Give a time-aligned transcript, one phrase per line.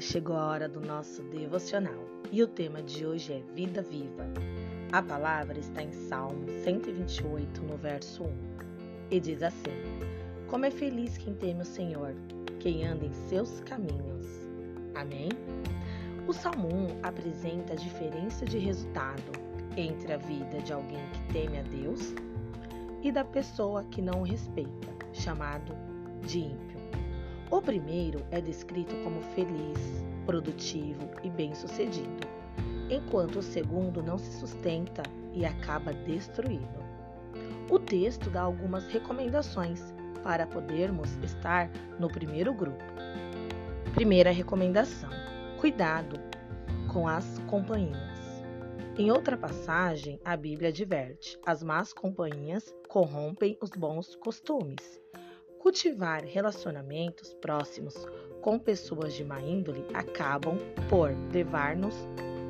[0.00, 4.24] Chegou a hora do nosso devocional e o tema de hoje é Vida Viva.
[4.92, 8.32] A palavra está em Salmo 128, no verso 1,
[9.10, 9.72] e diz assim:
[10.46, 12.14] Como é feliz quem teme o Senhor,
[12.60, 14.26] quem anda em seus caminhos.
[14.94, 15.30] Amém?
[16.28, 19.32] O Salmo 1 apresenta a diferença de resultado
[19.76, 22.14] entre a vida de alguém que teme a Deus
[23.02, 25.74] e da pessoa que não o respeita, chamado
[26.22, 26.77] de ímpio.
[27.50, 32.28] O primeiro é descrito como feliz, produtivo e bem-sucedido,
[32.90, 35.02] enquanto o segundo não se sustenta
[35.32, 36.68] e acaba destruído.
[37.70, 42.84] O texto dá algumas recomendações para podermos estar no primeiro grupo.
[43.94, 45.10] Primeira recomendação:
[45.58, 46.20] cuidado
[46.92, 48.44] com as companhias.
[48.98, 55.00] Em outra passagem, a Bíblia adverte: as más companhias corrompem os bons costumes.
[55.58, 58.06] Cultivar relacionamentos próximos
[58.40, 60.56] com pessoas de má índole acabam
[60.88, 61.94] por levar-nos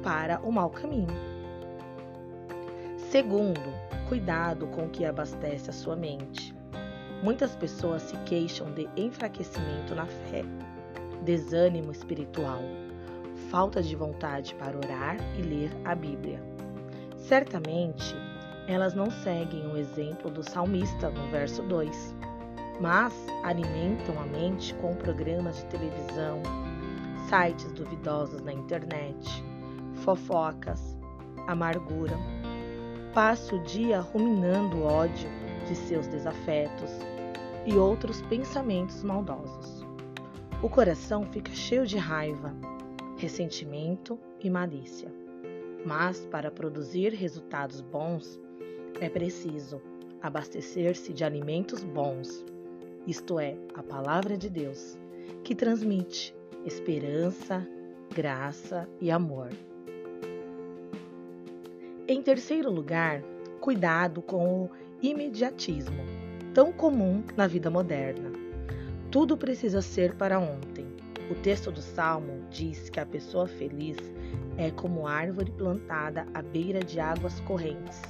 [0.03, 1.17] para o mau caminho.
[3.11, 3.63] Segundo,
[4.09, 6.55] cuidado com o que abastece a sua mente.
[7.23, 10.43] Muitas pessoas se queixam de enfraquecimento na fé,
[11.25, 12.61] desânimo espiritual,
[13.51, 16.43] falta de vontade para orar e ler a Bíblia.
[17.17, 18.15] Certamente,
[18.67, 22.28] elas não seguem o exemplo do salmista no verso 2
[22.81, 26.43] mas alimentam a mente com programas de televisão,
[27.29, 29.45] sites duvidosos na internet,
[30.05, 30.97] fofocas,
[31.47, 32.17] amargura.
[33.13, 35.29] Passa o dia ruminando o ódio
[35.67, 36.91] de seus desafetos
[37.67, 39.85] e outros pensamentos maldosos.
[40.63, 42.55] O coração fica cheio de raiva,
[43.17, 45.13] ressentimento e malícia.
[45.85, 48.39] Mas para produzir resultados bons,
[49.01, 49.81] é preciso
[50.21, 52.45] abastecer-se de alimentos bons
[53.09, 54.99] isto é, a palavra de Deus,
[55.43, 57.67] que transmite esperança,
[58.15, 59.49] graça e amor.
[62.07, 63.23] Em terceiro lugar,
[63.63, 64.71] cuidado com o
[65.01, 66.05] imediatismo,
[66.53, 68.31] tão comum na vida moderna.
[69.11, 70.87] Tudo precisa ser para ontem.
[71.31, 73.97] O texto do Salmo diz que a pessoa feliz
[74.59, 78.03] é como árvore plantada à beira de águas correntes.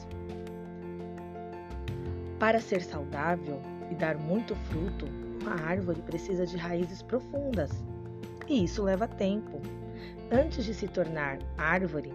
[2.40, 3.60] Para ser saudável,
[3.90, 5.06] e dar muito fruto,
[5.42, 7.70] uma árvore precisa de raízes profundas.
[8.46, 9.60] E isso leva tempo.
[10.30, 12.12] Antes de se tornar árvore,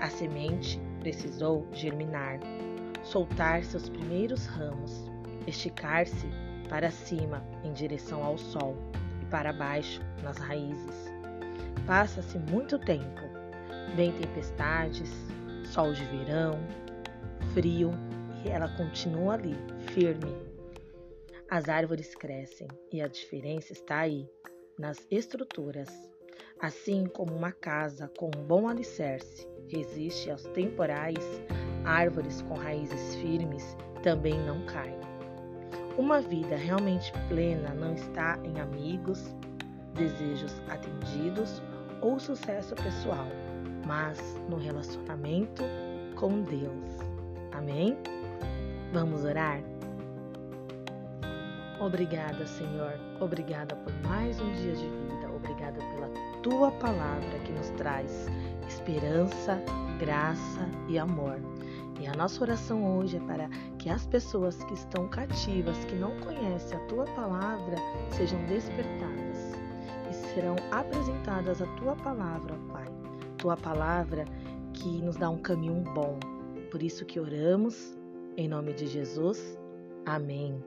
[0.00, 2.38] a semente precisou germinar,
[3.02, 5.10] soltar seus primeiros ramos,
[5.46, 6.28] esticar-se
[6.68, 8.76] para cima em direção ao sol
[9.22, 11.12] e para baixo nas raízes.
[11.86, 13.20] Passa-se muito tempo.
[13.96, 15.10] Vem tempestades,
[15.64, 16.58] sol de verão,
[17.52, 17.90] frio,
[18.44, 19.56] e ela continua ali,
[19.92, 20.32] firme,
[21.50, 24.30] as árvores crescem e a diferença está aí,
[24.78, 25.88] nas estruturas.
[26.60, 31.42] Assim como uma casa com um bom alicerce resiste aos temporais,
[31.84, 35.00] árvores com raízes firmes também não caem.
[35.98, 39.34] Uma vida realmente plena não está em amigos,
[39.94, 41.60] desejos atendidos
[42.00, 43.26] ou sucesso pessoal,
[43.84, 44.18] mas
[44.48, 45.64] no relacionamento
[46.14, 46.94] com Deus.
[47.52, 47.98] Amém?
[48.92, 49.69] Vamos orar?
[51.80, 52.92] Obrigada, Senhor.
[53.20, 55.30] Obrigada por mais um dia de vida.
[55.34, 56.10] Obrigada pela
[56.42, 58.26] tua palavra que nos traz
[58.68, 59.58] esperança,
[59.98, 61.40] graça e amor.
[61.98, 63.48] E a nossa oração hoje é para
[63.78, 67.76] que as pessoas que estão cativas, que não conhecem a tua palavra,
[68.10, 69.54] sejam despertadas
[70.10, 72.86] e serão apresentadas a tua palavra, Pai.
[73.38, 74.26] Tua palavra
[74.74, 76.18] que nos dá um caminho bom.
[76.70, 77.96] Por isso que oramos
[78.36, 79.58] em nome de Jesus.
[80.04, 80.62] Amém.